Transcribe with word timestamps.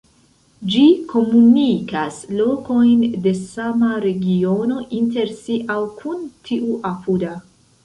Ĝi 0.75 0.85
komunikas 1.11 2.17
lokojn 2.39 3.05
de 3.27 3.35
sama 3.43 3.91
regiono 4.07 4.81
inter 5.03 5.37
si 5.45 5.61
aŭ 5.77 5.79
kun 6.01 6.27
tiu 6.51 6.83
apuda. 6.95 7.39